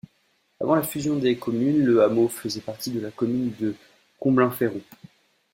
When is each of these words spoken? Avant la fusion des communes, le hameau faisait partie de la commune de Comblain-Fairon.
Avant 0.59 0.73
la 0.73 0.81
fusion 0.81 1.15
des 1.15 1.37
communes, 1.37 1.85
le 1.85 2.01
hameau 2.01 2.27
faisait 2.27 2.59
partie 2.61 2.89
de 2.89 2.99
la 2.99 3.11
commune 3.11 3.53
de 3.59 3.75
Comblain-Fairon. 4.19 4.81